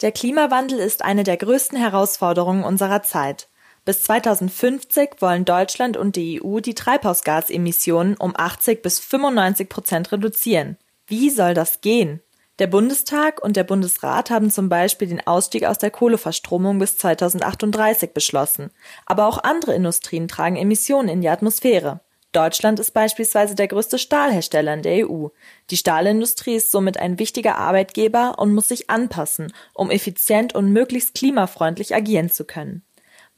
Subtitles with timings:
[0.00, 3.48] Der Klimawandel ist eine der größten Herausforderungen unserer Zeit.
[3.84, 10.76] Bis 2050 wollen Deutschland und die EU die Treibhausgasemissionen um 80 bis 95 Prozent reduzieren.
[11.08, 12.20] Wie soll das gehen?
[12.60, 18.12] Der Bundestag und der Bundesrat haben zum Beispiel den Ausstieg aus der Kohleverstromung bis 2038
[18.12, 18.70] beschlossen.
[19.04, 22.00] Aber auch andere Industrien tragen Emissionen in die Atmosphäre.
[22.32, 25.28] Deutschland ist beispielsweise der größte Stahlhersteller in der EU.
[25.70, 31.14] Die Stahlindustrie ist somit ein wichtiger Arbeitgeber und muss sich anpassen, um effizient und möglichst
[31.14, 32.82] klimafreundlich agieren zu können.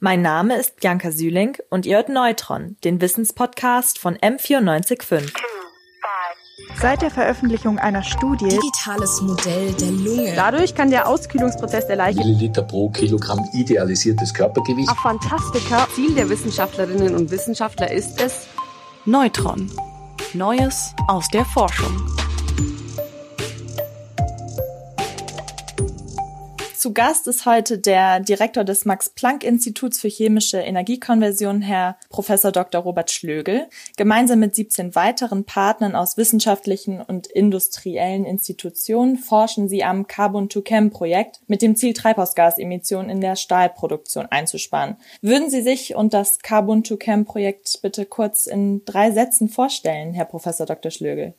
[0.00, 5.30] Mein Name ist Bianca Süling und ihr hört Neutron, den Wissenspodcast von M945.
[6.80, 10.32] Seit der Veröffentlichung einer Studie Digitales Modell der Lunge.
[10.34, 14.88] Dadurch kann der Auskühlungsprozess der Leiche Milliliter pro Kilogramm idealisiertes Körpergewicht.
[14.88, 18.48] auf Fantastika Ziel der Wissenschaftlerinnen und Wissenschaftler ist es,
[19.06, 19.70] Neutron.
[20.34, 22.19] Neues aus der Forschung.
[26.80, 32.80] Zu Gast ist heute der Direktor des Max-Planck-Instituts für chemische Energiekonversion, Herr Professor Dr.
[32.80, 33.66] Robert Schlögel.
[33.98, 41.60] Gemeinsam mit 17 weiteren Partnern aus wissenschaftlichen und industriellen Institutionen forschen sie am Carbon-to-Chem-Projekt mit
[41.60, 44.96] dem Ziel, Treibhausgasemissionen in der Stahlproduktion einzusparen.
[45.20, 50.90] Würden Sie sich und das Carbon-to-Chem-Projekt bitte kurz in drei Sätzen vorstellen, Herr Professor Dr.
[50.90, 51.34] Schlögel?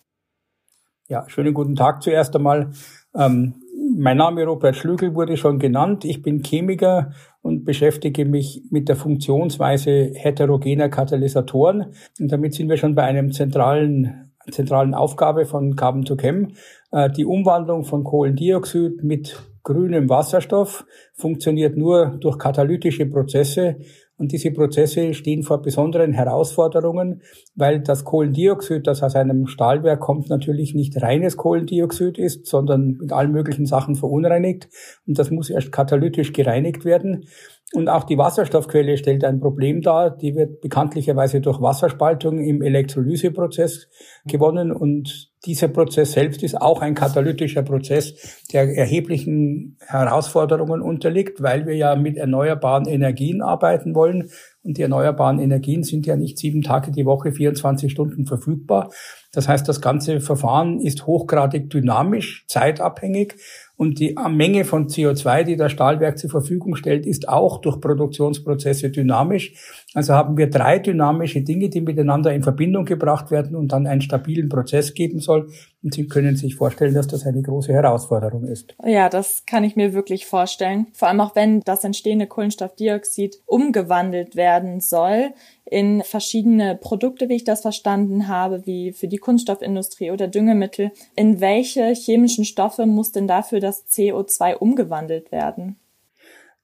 [1.08, 2.74] Ja, schönen guten Tag zuerst einmal.
[3.16, 3.56] Ähm,
[3.98, 6.06] mein Name Robert Schlügel wurde schon genannt.
[6.06, 11.94] Ich bin Chemiker und beschäftige mich mit der Funktionsweise heterogener Katalysatoren.
[12.20, 16.54] Und damit sind wir schon bei einem zentralen, zentralen Aufgabe von Carbon to Chem.
[16.92, 23.78] Äh, die Umwandlung von Kohlendioxid mit grünem Wasserstoff funktioniert nur durch katalytische Prozesse
[24.22, 27.24] und diese Prozesse stehen vor besonderen Herausforderungen,
[27.56, 33.12] weil das Kohlendioxid, das aus einem Stahlwerk kommt, natürlich nicht reines Kohlendioxid ist, sondern mit
[33.14, 34.70] allen möglichen Sachen verunreinigt.
[35.08, 37.26] Und das muss erst katalytisch gereinigt werden.
[37.74, 40.16] Und auch die Wasserstoffquelle stellt ein Problem dar.
[40.16, 43.88] Die wird bekanntlicherweise durch Wasserspaltung im Elektrolyseprozess
[44.26, 44.72] gewonnen.
[44.72, 48.14] Und dieser Prozess selbst ist auch ein katalytischer Prozess,
[48.54, 54.30] der erheblichen Herausforderungen unterliegt, weil wir ja mit erneuerbaren Energien arbeiten wollen.
[54.64, 58.92] Und die erneuerbaren Energien sind ja nicht sieben Tage die Woche, 24 Stunden verfügbar.
[59.32, 63.36] Das heißt, das ganze Verfahren ist hochgradig dynamisch, zeitabhängig
[63.82, 68.92] und die Menge von CO2, die das Stahlwerk zur Verfügung stellt, ist auch durch Produktionsprozesse
[68.92, 69.56] dynamisch.
[69.94, 74.02] Also haben wir drei dynamische Dinge, die miteinander in Verbindung gebracht werden und dann einen
[74.02, 75.50] stabilen Prozess geben soll.
[75.84, 78.74] Und Sie können sich vorstellen, dass das eine große Herausforderung ist.
[78.86, 80.88] Ja, das kann ich mir wirklich vorstellen.
[80.94, 85.34] Vor allem auch wenn das entstehende Kohlenstoffdioxid umgewandelt werden soll
[85.66, 90.92] in verschiedene Produkte, wie ich das verstanden habe, wie für die Kunststoffindustrie oder Düngemittel.
[91.16, 95.76] In welche chemischen Stoffe muss denn dafür das CO2 umgewandelt werden?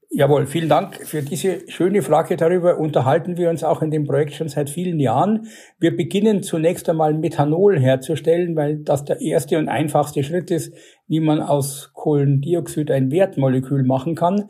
[0.10, 2.38] Jawohl, vielen Dank für diese schöne Frage.
[2.38, 5.48] Darüber unterhalten wir uns auch in dem Projekt schon seit vielen Jahren.
[5.80, 10.74] Wir beginnen zunächst einmal Methanol herzustellen, weil das der erste und einfachste Schritt ist,
[11.10, 14.46] wie man aus Kohlendioxid ein Wertmolekül machen kann.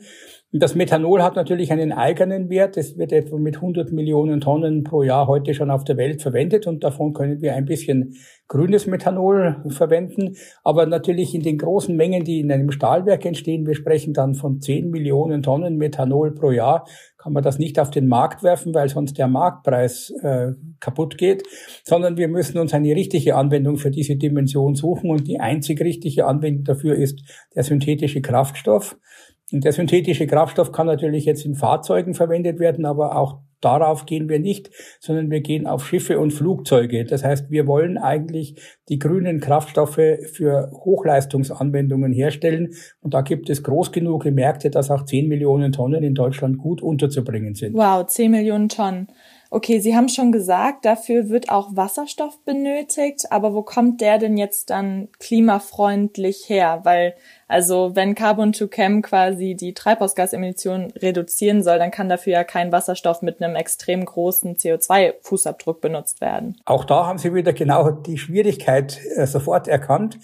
[0.50, 2.78] Das Methanol hat natürlich einen eigenen Wert.
[2.78, 6.66] Es wird etwa mit 100 Millionen Tonnen pro Jahr heute schon auf der Welt verwendet
[6.66, 8.14] und davon können wir ein bisschen
[8.48, 10.36] grünes Methanol verwenden.
[10.64, 14.58] Aber natürlich in den großen Mengen, die in einem Stahlwerk entstehen, wir sprechen dann von
[14.58, 16.86] 10 Millionen Tonnen Methanol pro Jahr,
[17.18, 21.42] kann man das nicht auf den Markt werfen, weil sonst der Marktpreis äh, kaputt geht,
[21.84, 26.24] sondern wir müssen uns eine richtige Anwendung für diese Dimension suchen und die einzig richtige
[26.24, 27.20] Anwendung dafür ist
[27.54, 28.96] der synthetische Kraftstoff.
[29.50, 34.38] Der synthetische Kraftstoff kann natürlich jetzt in Fahrzeugen verwendet werden, aber auch darauf gehen wir
[34.38, 34.70] nicht,
[35.00, 37.04] sondern wir gehen auf Schiffe und Flugzeuge.
[37.04, 40.00] Das heißt, wir wollen eigentlich die grünen Kraftstoffe
[40.32, 42.74] für Hochleistungsanwendungen herstellen.
[43.00, 46.82] Und da gibt es groß genug Märkte, dass auch 10 Millionen Tonnen in Deutschland gut
[46.82, 47.74] unterzubringen sind.
[47.74, 49.08] Wow, 10 Millionen Tonnen.
[49.50, 54.36] Okay, Sie haben schon gesagt, dafür wird auch Wasserstoff benötigt, aber wo kommt der denn
[54.36, 56.80] jetzt dann klimafreundlich her?
[56.82, 57.14] Weil,
[57.46, 62.72] also wenn Carbon to Chem quasi die Treibhausgasemissionen reduzieren soll, dann kann dafür ja kein
[62.72, 66.60] Wasserstoff mit einem extrem großen CO2-Fußabdruck benutzt werden.
[66.66, 70.18] Auch da haben Sie wieder genau die Schwierigkeit äh, sofort erkannt.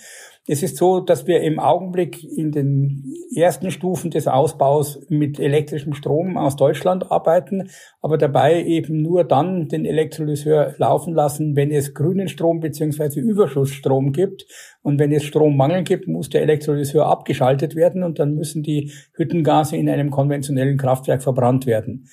[0.47, 5.95] Es ist so, dass wir im Augenblick in den ersten Stufen des Ausbaus mit elektrischem
[5.95, 7.71] Strom aus Deutschland arbeiten,
[8.03, 14.13] aber dabei eben nur dann den Elektrolyseur laufen lassen, wenn es grünen Strom beziehungsweise Überschussstrom
[14.13, 14.45] gibt.
[14.83, 19.79] Und wenn es Strommangel gibt, muss der Elektrolyseur abgeschaltet werden und dann müssen die Hüttengase
[19.79, 22.07] in einem konventionellen Kraftwerk verbrannt werden.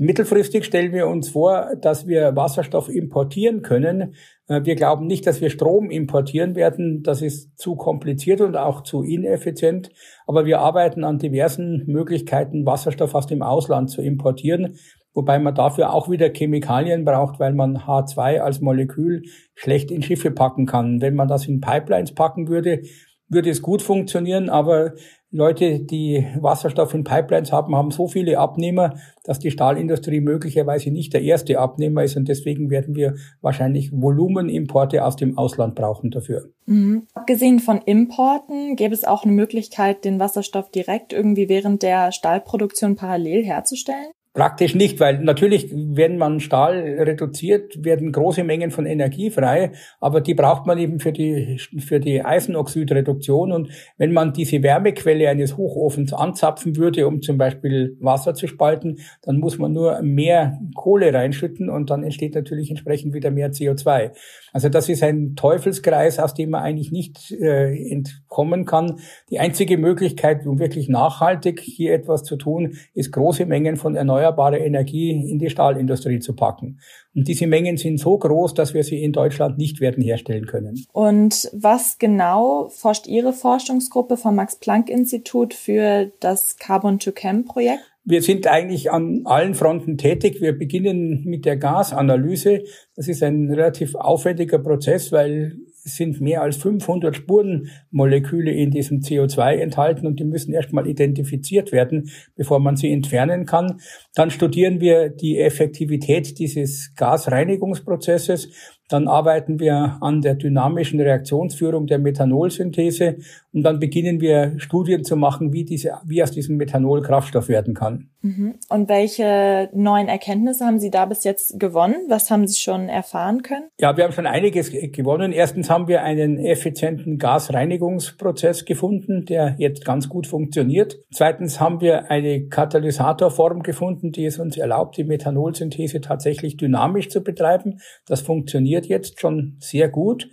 [0.00, 4.14] Mittelfristig stellen wir uns vor, dass wir Wasserstoff importieren können.
[4.46, 7.02] Äh, wir glauben nicht, dass wir Strom importieren werden.
[7.02, 9.90] Das ist zu kompliziert und auch zu ineffizient.
[10.28, 14.76] Aber wir arbeiten an diversen Möglichkeiten, Wasserstoff aus dem Ausland zu importieren.
[15.14, 19.22] Wobei man dafür auch wieder Chemikalien braucht, weil man H2 als Molekül
[19.56, 21.00] schlecht in Schiffe packen kann.
[21.00, 22.82] Wenn man das in Pipelines packen würde,
[23.28, 24.92] würde es gut funktionieren, aber
[25.30, 28.94] Leute, die Wasserstoff in Pipelines haben, haben so viele Abnehmer,
[29.24, 35.04] dass die Stahlindustrie möglicherweise nicht der erste Abnehmer ist und deswegen werden wir wahrscheinlich Volumenimporte
[35.04, 36.48] aus dem Ausland brauchen dafür.
[36.64, 37.06] Mhm.
[37.12, 42.96] Abgesehen von Importen gäbe es auch eine Möglichkeit, den Wasserstoff direkt irgendwie während der Stahlproduktion
[42.96, 44.12] parallel herzustellen?
[44.34, 50.20] Praktisch nicht, weil natürlich, wenn man Stahl reduziert, werden große Mengen von Energie frei, aber
[50.20, 53.50] die braucht man eben für die, für die Eisenoxidreduktion.
[53.50, 58.98] Und wenn man diese Wärmequelle eines Hochofens anzapfen würde, um zum Beispiel Wasser zu spalten,
[59.22, 64.12] dann muss man nur mehr Kohle reinschütten und dann entsteht natürlich entsprechend wieder mehr CO2.
[64.52, 69.00] Also das ist ein Teufelskreis, aus dem man eigentlich nicht äh, entkommen kann.
[69.30, 74.17] Die einzige Möglichkeit, um wirklich nachhaltig hier etwas zu tun, ist große Mengen von erneuerbaren
[74.18, 76.80] erneuerbare Energie in die Stahlindustrie zu packen.
[77.14, 80.84] Und diese Mengen sind so groß, dass wir sie in Deutschland nicht werden herstellen können.
[80.92, 87.82] Und was genau forscht Ihre Forschungsgruppe vom Max-Planck-Institut für das Carbon-to-Chem-Projekt?
[88.04, 90.40] Wir sind eigentlich an allen Fronten tätig.
[90.40, 92.62] Wir beginnen mit der Gasanalyse.
[92.96, 95.56] Das ist ein relativ aufwendiger Prozess, weil
[95.96, 102.10] sind mehr als 500 Spurenmoleküle in diesem CO2 enthalten und die müssen erstmal identifiziert werden,
[102.36, 103.80] bevor man sie entfernen kann.
[104.14, 111.98] Dann studieren wir die Effektivität dieses Gasreinigungsprozesses dann arbeiten wir an der dynamischen Reaktionsführung der
[111.98, 113.16] Methanolsynthese
[113.52, 117.74] und dann beginnen wir Studien zu machen, wie, diese, wie aus diesem Methanol Kraftstoff werden
[117.74, 118.08] kann.
[118.20, 118.54] Mhm.
[118.68, 121.96] Und welche neuen Erkenntnisse haben Sie da bis jetzt gewonnen?
[122.08, 123.68] Was haben Sie schon erfahren können?
[123.80, 125.32] Ja, wir haben schon einiges gewonnen.
[125.32, 130.98] Erstens haben wir einen effizienten Gasreinigungsprozess gefunden, der jetzt ganz gut funktioniert.
[131.12, 137.22] Zweitens haben wir eine Katalysatorform gefunden, die es uns erlaubt, die Methanolsynthese tatsächlich dynamisch zu
[137.22, 137.80] betreiben.
[138.06, 140.28] Das funktioniert funktioniert jetzt schon sehr gut.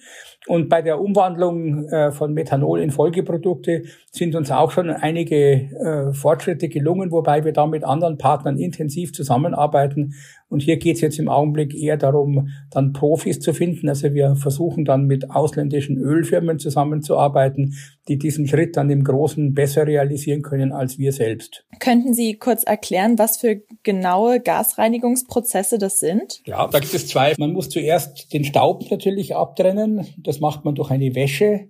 [0.47, 6.13] Und bei der Umwandlung äh, von Methanol in Folgeprodukte sind uns auch schon einige äh,
[6.13, 10.13] Fortschritte gelungen, wobei wir da mit anderen Partnern intensiv zusammenarbeiten.
[10.47, 13.89] Und hier geht es jetzt im Augenblick eher darum, dann Profis zu finden.
[13.89, 17.73] Also wir versuchen dann mit ausländischen Ölfirmen zusammenzuarbeiten,
[18.07, 21.65] die diesen Schritt dann im Großen besser realisieren können als wir selbst.
[21.79, 26.41] Könnten Sie kurz erklären, was für genaue Gasreinigungsprozesse das sind?
[26.45, 27.33] Ja, da gibt es zwei.
[27.39, 30.05] Man muss zuerst den Staub natürlich abtrennen.
[30.17, 31.69] Das das macht man durch eine Wäsche,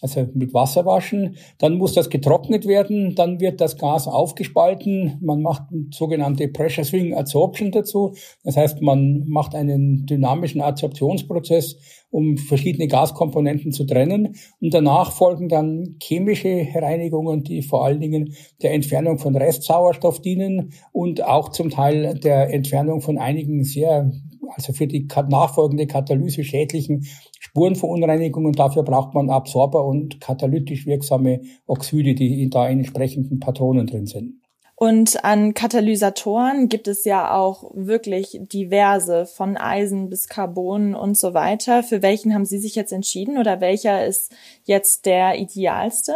[0.00, 1.36] also mit Wasser waschen.
[1.58, 3.14] Dann muss das getrocknet werden.
[3.16, 5.18] Dann wird das Gas aufgespalten.
[5.20, 8.14] Man macht sogenannte Pressure Swing Adsorption dazu.
[8.44, 11.78] Das heißt, man macht einen dynamischen Adsorptionsprozess,
[12.10, 14.36] um verschiedene Gaskomponenten zu trennen.
[14.60, 20.72] Und danach folgen dann chemische Reinigungen, die vor allen Dingen der Entfernung von Restsauerstoff dienen
[20.92, 24.12] und auch zum Teil der Entfernung von einigen sehr
[24.54, 27.06] also für die nachfolgende Katalyse schädlichen
[27.38, 28.48] Spurenverunreinigungen.
[28.48, 34.06] Und dafür braucht man Absorber und katalytisch wirksame Oxide, die da in entsprechenden Patronen drin
[34.06, 34.40] sind.
[34.76, 41.32] Und an Katalysatoren gibt es ja auch wirklich diverse, von Eisen bis Carbon und so
[41.32, 41.84] weiter.
[41.84, 46.14] Für welchen haben Sie sich jetzt entschieden oder welcher ist jetzt der idealste?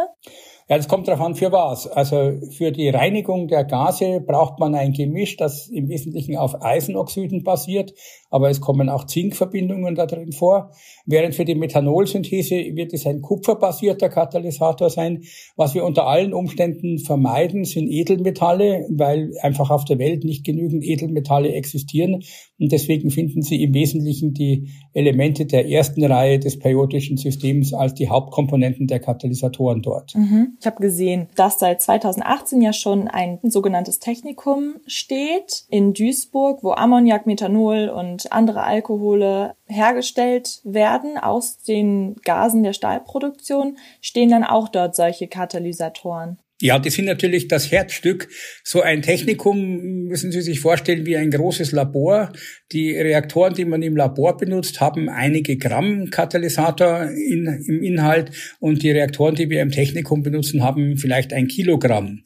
[0.69, 1.87] Ja, das kommt darauf an, für was.
[1.87, 7.43] Also für die Reinigung der Gase braucht man ein Gemisch, das im Wesentlichen auf Eisenoxiden
[7.43, 7.95] basiert,
[8.29, 10.69] aber es kommen auch Zinkverbindungen da drin vor.
[11.07, 15.23] Während für die Methanolsynthese wird es ein kupferbasierter Katalysator sein.
[15.55, 20.83] Was wir unter allen Umständen vermeiden, sind Edelmetalle, weil einfach auf der Welt nicht genügend
[20.83, 22.21] Edelmetalle existieren.
[22.59, 27.95] Und deswegen finden Sie im Wesentlichen die Elemente der ersten Reihe des periodischen Systems als
[27.95, 30.13] die Hauptkomponenten der Katalysatoren dort.
[30.13, 30.57] Mhm.
[30.59, 36.73] Ich habe gesehen, dass seit 2018 ja schon ein sogenanntes Technikum steht in Duisburg, wo
[36.73, 43.77] Ammoniak, Methanol und andere Alkohole hergestellt werden aus den Gasen der Stahlproduktion.
[44.01, 46.39] Stehen dann auch dort solche Katalysatoren?
[46.61, 48.27] Ja, die sind natürlich das Herzstück.
[48.65, 52.33] So ein Technikum müssen Sie sich vorstellen wie ein großes Labor.
[52.73, 58.83] Die Reaktoren, die man im Labor benutzt, haben einige Gramm Katalysator in, im Inhalt und
[58.83, 62.23] die Reaktoren, die wir im Technikum benutzen, haben vielleicht ein Kilogramm.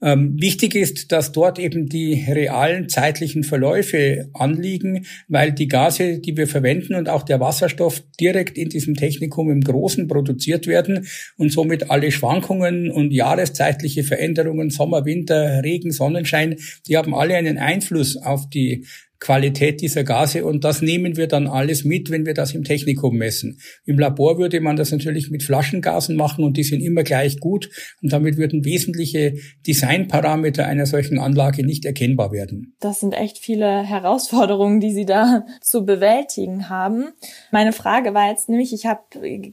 [0.00, 6.36] Ähm, wichtig ist, dass dort eben die realen zeitlichen Verläufe anliegen, weil die Gase, die
[6.36, 11.52] wir verwenden und auch der Wasserstoff direkt in diesem Technikum im Großen produziert werden und
[11.52, 17.58] somit alle Schwankungen und Jahreszeiten jahreszeitliche Veränderungen, Sommer, Winter, Regen, Sonnenschein, die haben alle einen
[17.58, 18.86] Einfluss auf die
[19.24, 23.16] Qualität dieser Gase und das nehmen wir dann alles mit, wenn wir das im Technikum
[23.16, 23.58] messen.
[23.86, 27.70] Im Labor würde man das natürlich mit Flaschengasen machen und die sind immer gleich gut
[28.02, 29.34] und damit würden wesentliche
[29.66, 32.76] Designparameter einer solchen Anlage nicht erkennbar werden.
[32.80, 37.06] Das sind echt viele Herausforderungen, die Sie da zu bewältigen haben.
[37.50, 39.00] Meine Frage war jetzt nämlich, ich habe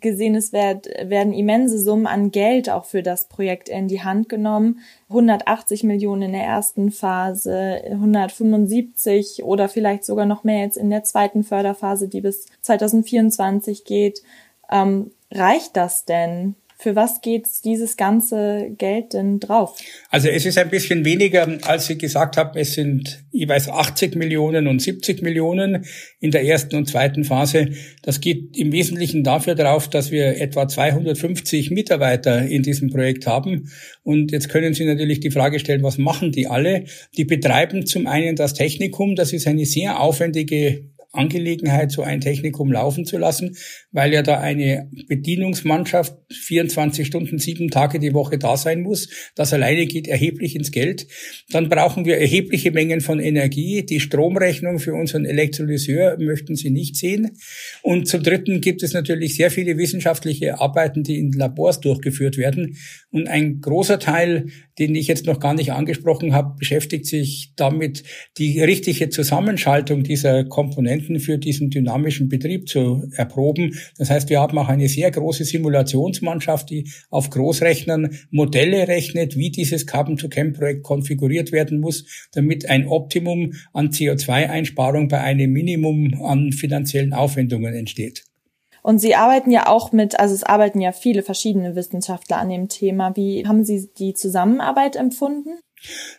[0.01, 4.79] gesehen, es werden immense Summen an Geld auch für das Projekt in die Hand genommen.
[5.11, 11.03] 180 Millionen in der ersten Phase, 175 oder vielleicht sogar noch mehr jetzt in der
[11.03, 14.23] zweiten Förderphase, die bis 2024 geht.
[14.71, 16.55] Ähm, reicht das denn?
[16.81, 19.77] Für was geht dieses ganze Geld denn drauf?
[20.09, 22.57] Also es ist ein bisschen weniger, als Sie gesagt haben.
[22.57, 25.85] Es sind jeweils 80 Millionen und 70 Millionen
[26.19, 27.69] in der ersten und zweiten Phase.
[28.01, 33.69] Das geht im Wesentlichen dafür drauf, dass wir etwa 250 Mitarbeiter in diesem Projekt haben.
[34.01, 36.85] Und jetzt können Sie natürlich die Frage stellen, was machen die alle?
[37.15, 39.15] Die betreiben zum einen das Technikum.
[39.15, 43.57] Das ist eine sehr aufwendige Angelegenheit, so ein Technikum laufen zu lassen,
[43.91, 49.09] weil ja da eine Bedienungsmannschaft 24 Stunden, sieben Tage die Woche da sein muss.
[49.35, 51.07] Das alleine geht erheblich ins Geld.
[51.49, 53.85] Dann brauchen wir erhebliche Mengen von Energie.
[53.85, 57.31] Die Stromrechnung für unseren Elektrolyseur möchten Sie nicht sehen.
[57.81, 62.77] Und zum Dritten gibt es natürlich sehr viele wissenschaftliche Arbeiten, die in Labors durchgeführt werden.
[63.11, 64.47] Und ein großer Teil,
[64.79, 68.03] den ich jetzt noch gar nicht angesprochen habe, beschäftigt sich damit,
[68.37, 73.75] die richtige Zusammenschaltung dieser Komponenten für diesen dynamischen Betrieb zu erproben.
[73.97, 79.51] Das heißt, wir haben auch eine sehr große Simulationsmannschaft, die auf Großrechnern Modelle rechnet, wie
[79.51, 87.13] dieses Carbon-to-Chem-Projekt konfiguriert werden muss, damit ein Optimum an CO2-Einsparung bei einem Minimum an finanziellen
[87.13, 88.23] Aufwendungen entsteht.
[88.83, 92.67] Und Sie arbeiten ja auch mit, also es arbeiten ja viele verschiedene Wissenschaftler an dem
[92.67, 93.15] Thema.
[93.15, 95.59] Wie haben Sie die Zusammenarbeit empfunden?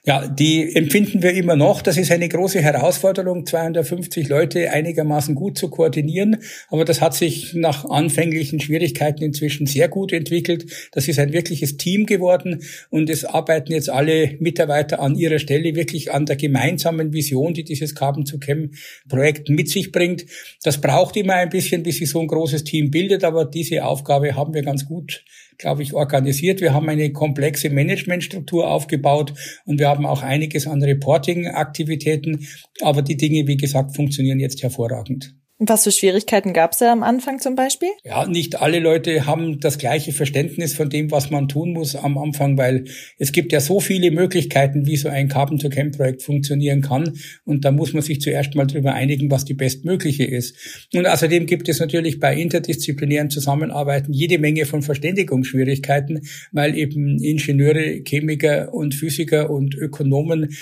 [0.05, 1.81] Ja, die empfinden wir immer noch.
[1.83, 6.39] Das ist eine große Herausforderung, 250 Leute einigermaßen gut zu koordinieren.
[6.69, 10.67] Aber das hat sich nach anfänglichen Schwierigkeiten inzwischen sehr gut entwickelt.
[10.91, 15.77] Das ist ein wirkliches Team geworden und es arbeiten jetzt alle Mitarbeiter an ihrer Stelle
[15.77, 18.73] wirklich an der gemeinsamen Vision, die dieses Carbon to Chem
[19.09, 20.27] Projekt mit sich bringt.
[20.65, 24.35] Das braucht immer ein bisschen, bis sich so ein großes Team bildet, aber diese Aufgabe
[24.35, 25.25] haben wir ganz gut
[25.59, 26.61] glaube ich, organisiert.
[26.61, 32.47] Wir haben eine komplexe Managementstruktur aufgebaut und wir haben auch einiges an Reporting-Aktivitäten.
[32.81, 35.35] Aber die Dinge, wie gesagt, funktionieren jetzt hervorragend.
[35.65, 37.91] Was für Schwierigkeiten gab es da am Anfang zum Beispiel?
[38.03, 42.19] Ja, nicht alle Leute haben das gleiche Verständnis von dem, was man tun muss am
[42.19, 42.87] Anfang, weil
[43.19, 47.13] es gibt ja so viele Möglichkeiten, wie so ein Carbon-to-Chem-Projekt funktionieren kann.
[47.45, 50.89] Und da muss man sich zuerst mal darüber einigen, was die bestmögliche ist.
[50.95, 58.03] Und außerdem gibt es natürlich bei interdisziplinären Zusammenarbeiten jede Menge von Verständigungsschwierigkeiten, weil eben Ingenieure,
[58.05, 60.57] Chemiker und Physiker und Ökonomen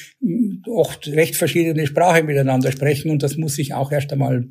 [0.67, 3.11] oft recht verschiedene Sprache miteinander sprechen.
[3.11, 4.45] Und das muss sich auch erst einmal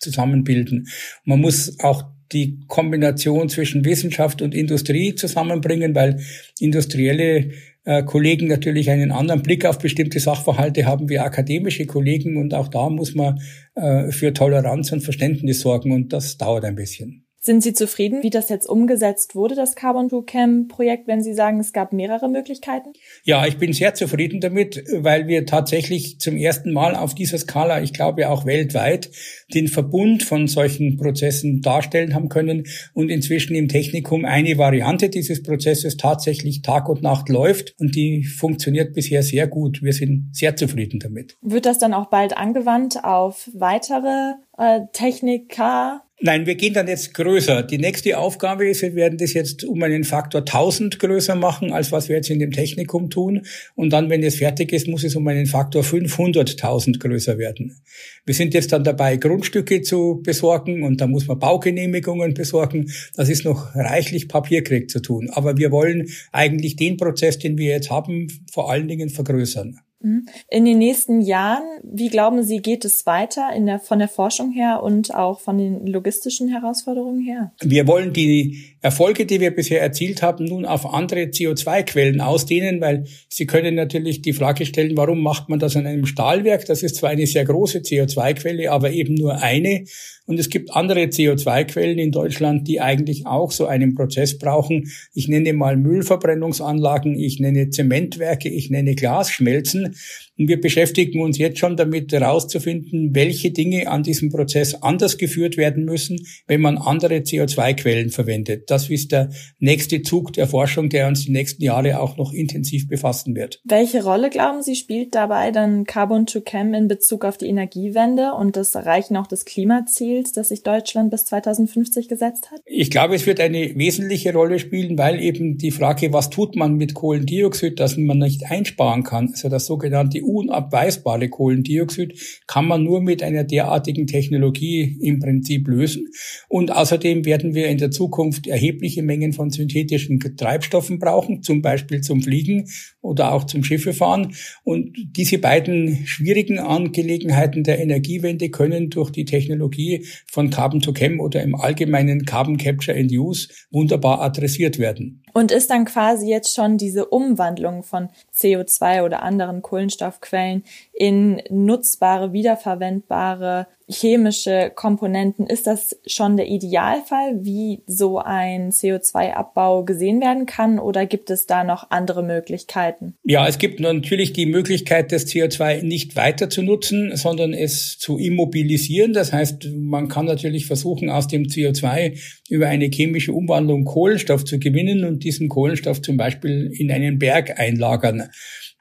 [0.00, 0.88] zusammenbilden.
[1.24, 6.20] Man muss auch die Kombination zwischen Wissenschaft und Industrie zusammenbringen, weil
[6.58, 7.50] industrielle
[7.84, 12.68] äh, Kollegen natürlich einen anderen Blick auf bestimmte Sachverhalte haben wie akademische Kollegen und auch
[12.68, 13.40] da muss man
[13.74, 17.23] äh, für Toleranz und Verständnis sorgen und das dauert ein bisschen.
[17.46, 21.60] Sind Sie zufrieden, wie das jetzt umgesetzt wurde, das Carbon Chem Projekt, wenn Sie sagen,
[21.60, 22.94] es gab mehrere Möglichkeiten?
[23.22, 27.82] Ja, ich bin sehr zufrieden damit, weil wir tatsächlich zum ersten Mal auf dieser Skala,
[27.82, 29.10] ich glaube auch weltweit,
[29.52, 35.42] den Verbund von solchen Prozessen darstellen haben können und inzwischen im Technikum eine Variante dieses
[35.42, 39.82] Prozesses tatsächlich Tag und Nacht läuft und die funktioniert bisher sehr gut.
[39.82, 41.36] Wir sind sehr zufrieden damit.
[41.42, 46.00] Wird das dann auch bald angewandt auf weitere äh, Techniker?
[46.26, 47.62] Nein, wir gehen dann jetzt größer.
[47.64, 51.92] Die nächste Aufgabe ist, wir werden das jetzt um einen Faktor 1000 größer machen, als
[51.92, 53.42] was wir jetzt in dem Technikum tun.
[53.74, 57.82] Und dann, wenn es fertig ist, muss es um einen Faktor 500.000 größer werden.
[58.24, 62.90] Wir sind jetzt dann dabei, Grundstücke zu besorgen und da muss man Baugenehmigungen besorgen.
[63.14, 65.28] Das ist noch reichlich Papierkrieg zu tun.
[65.30, 69.78] Aber wir wollen eigentlich den Prozess, den wir jetzt haben, vor allen Dingen vergrößern.
[70.04, 70.26] Mhm.
[70.50, 74.82] In den nächsten Jahren, wie glauben Sie, geht es weiter der, von der Forschung her
[74.82, 77.52] und auch von den logistischen Herausforderungen her?
[77.62, 83.04] Wir wollen die Erfolge, die wir bisher erzielt haben, nun auf andere CO2-Quellen ausdehnen, weil
[83.30, 86.66] Sie können natürlich die Frage stellen, warum macht man das an einem Stahlwerk?
[86.66, 89.84] Das ist zwar eine sehr große CO2-Quelle, aber eben nur eine.
[90.26, 94.90] Und es gibt andere CO2-Quellen in Deutschland, die eigentlich auch so einen Prozess brauchen.
[95.12, 99.96] Ich nenne mal Müllverbrennungsanlagen, ich nenne Zementwerke, ich nenne Glasschmelzen.
[100.36, 105.56] Und wir beschäftigen uns jetzt schon damit herauszufinden, welche Dinge an diesem Prozess anders geführt
[105.56, 108.70] werden müssen, wenn man andere CO2-Quellen verwendet.
[108.74, 112.88] Das ist der nächste Zug der Forschung, der uns die nächsten Jahre auch noch intensiv
[112.88, 113.60] befassen wird.
[113.62, 118.32] Welche Rolle, glauben Sie, spielt dabei dann Carbon to Chem in Bezug auf die Energiewende
[118.32, 122.62] und das Erreichen auch des Klimaziels, das sich Deutschland bis 2050 gesetzt hat?
[122.66, 126.74] Ich glaube, es wird eine wesentliche Rolle spielen, weil eben die Frage, was tut man
[126.74, 133.00] mit Kohlendioxid, das man nicht einsparen kann, also das sogenannte unabweisbare Kohlendioxid, kann man nur
[133.00, 136.08] mit einer derartigen Technologie im Prinzip lösen.
[136.48, 142.00] Und außerdem werden wir in der Zukunft erhebliche Mengen von synthetischen Treibstoffen brauchen, zum Beispiel
[142.00, 142.68] zum Fliegen
[143.00, 144.34] oder auch zum Schiffefahren.
[144.64, 151.20] Und diese beiden schwierigen Angelegenheiten der Energiewende können durch die Technologie von Carbon to Chem
[151.20, 155.23] oder im Allgemeinen Carbon Capture and Use wunderbar adressiert werden.
[155.34, 160.62] Und ist dann quasi jetzt schon diese Umwandlung von CO2 oder anderen Kohlenstoffquellen
[160.92, 165.46] in nutzbare, wiederverwendbare chemische Komponenten.
[165.46, 171.46] Ist das schon der Idealfall, wie so ein CO2-Abbau gesehen werden kann oder gibt es
[171.46, 173.14] da noch andere Möglichkeiten?
[173.24, 178.18] Ja, es gibt natürlich die Möglichkeit, das CO2 nicht weiter zu nutzen, sondern es zu
[178.18, 179.12] immobilisieren.
[179.12, 184.58] Das heißt, man kann natürlich versuchen, aus dem CO2 über eine chemische Umwandlung Kohlenstoff zu
[184.58, 188.28] gewinnen und diesen Kohlenstoff zum Beispiel in einen Berg einlagern.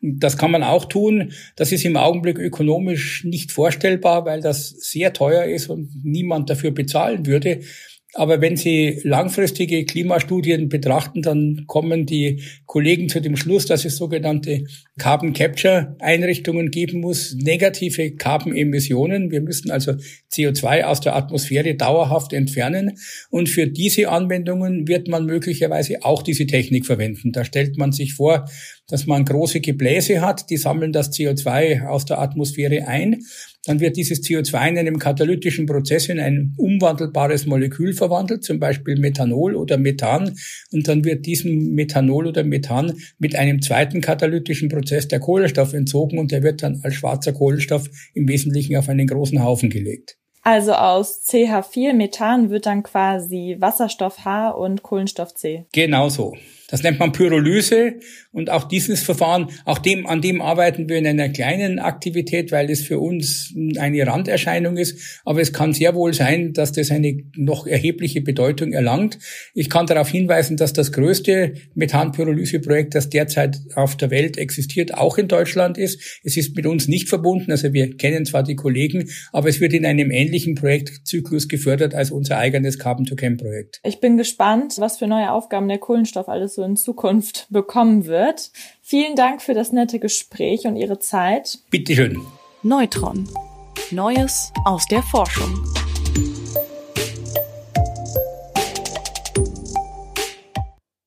[0.02, 1.32] Das kann man auch tun.
[1.56, 6.72] Das ist im Augenblick ökonomisch nicht vorstellbar, weil das sehr teuer ist und niemand dafür
[6.72, 7.62] bezahlen würde.
[8.16, 13.98] Aber wenn Sie langfristige Klimastudien betrachten, dann kommen die Kollegen zu dem Schluss, dass es
[13.98, 14.66] sogenannte
[15.00, 19.32] Carbon Capture Einrichtungen geben muss, negative Carbon Emissionen.
[19.32, 19.94] Wir müssen also
[20.32, 22.98] CO2 aus der Atmosphäre dauerhaft entfernen.
[23.32, 27.32] Und für diese Anwendungen wird man möglicherweise auch diese Technik verwenden.
[27.32, 28.46] Da stellt man sich vor,
[28.88, 33.22] dass man große Gebläse hat, die sammeln das CO2 aus der Atmosphäre ein
[33.66, 39.00] dann wird dieses CO2 in einem katalytischen Prozess in ein umwandelbares Molekül verwandelt, zum Beispiel
[39.00, 40.36] Methanol oder Methan.
[40.72, 46.18] Und dann wird diesem Methanol oder Methan mit einem zweiten katalytischen Prozess der Kohlenstoff entzogen
[46.18, 50.18] und der wird dann als schwarzer Kohlenstoff im Wesentlichen auf einen großen Haufen gelegt.
[50.42, 55.66] Also aus CH4 Methan wird dann quasi Wasserstoff H und Kohlenstoff C.
[55.72, 56.34] Genau so.
[56.70, 57.96] Das nennt man Pyrolyse
[58.32, 62.70] und auch dieses Verfahren, auch dem, an dem arbeiten wir in einer kleinen Aktivität, weil
[62.72, 65.22] es für uns eine Randerscheinung ist.
[65.24, 69.20] Aber es kann sehr wohl sein, dass das eine noch erhebliche Bedeutung erlangt.
[69.54, 75.18] Ich kann darauf hinweisen, dass das größte Methanpyrolyseprojekt, das derzeit auf der Welt existiert, auch
[75.18, 76.22] in Deutschland ist.
[76.24, 79.74] Es ist mit uns nicht verbunden, also wir kennen zwar die Kollegen, aber es wird
[79.74, 83.80] in einem ähnlichen Projektzyklus gefördert als unser eigenes Carbon-to-Chem-Projekt.
[83.84, 88.52] Ich bin gespannt, was für neue Aufgaben der Kohlenstoff alles so in Zukunft bekommen wird.
[88.82, 91.60] Vielen Dank für das nette Gespräch und Ihre Zeit.
[91.70, 92.22] Bitteschön.
[92.64, 93.28] Neutron.
[93.92, 95.64] Neues aus der Forschung.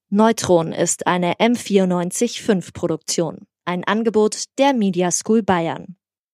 [0.09, 5.97] Neutron ist eine M945 Produktion, ein Angebot der Media School Bayern.